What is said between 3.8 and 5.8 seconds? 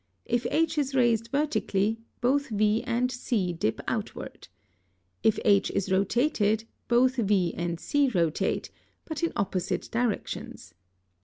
outward. If H